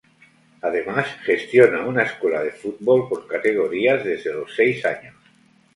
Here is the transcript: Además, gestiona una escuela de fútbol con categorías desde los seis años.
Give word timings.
Además, 0.63 1.05
gestiona 1.25 1.85
una 1.85 2.01
escuela 2.01 2.41
de 2.41 2.49
fútbol 2.49 3.07
con 3.07 3.27
categorías 3.27 4.03
desde 4.03 4.33
los 4.33 4.51
seis 4.55 4.83
años. 4.83 5.13